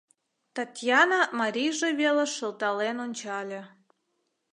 [0.55, 3.61] —Татьяна марийже велыш шылтален ончале.